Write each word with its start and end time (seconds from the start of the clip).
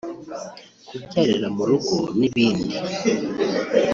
kubyarira 0.87 1.47
mu 1.55 1.63
rugo 1.69 1.95
n'ibindi 2.19 2.75